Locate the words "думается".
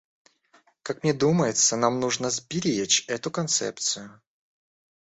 1.13-1.75